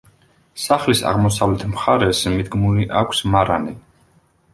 [0.61, 3.75] სახლის აღმოსავლეთ მხარეს მიდგმული აქვს მარანი.